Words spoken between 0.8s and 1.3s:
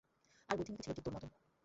ছিল, ঠিক তোর মতো।